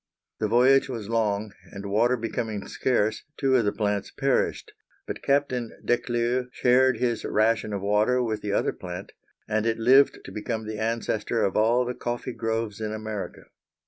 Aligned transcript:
The 0.39 0.47
voyage 0.47 0.89
was 0.89 1.09
long, 1.09 1.51
and 1.71 1.85
water 1.85 2.17
becoming 2.17 2.65
scarce 2.67 3.23
two 3.37 3.55
of 3.55 3.65
the 3.65 3.71
plants 3.71 4.09
perished, 4.09 4.71
but 5.05 5.21
Captain 5.21 5.77
Declieux 5.85 6.47
shared 6.51 6.97
his 6.97 7.23
ration 7.23 7.71
of 7.71 7.83
water 7.83 8.19
with 8.23 8.41
the 8.41 8.51
other 8.51 8.73
plant, 8.73 9.11
and 9.47 9.67
it 9.67 9.77
lived 9.77 10.17
to 10.25 10.31
become 10.31 10.65
the 10.65 10.79
ancestor 10.79 11.43
of 11.43 11.55
all 11.55 11.85
the 11.85 11.93
coffee 11.93 12.33
groves 12.33 12.81
in 12.81 12.91
America. 12.93 13.43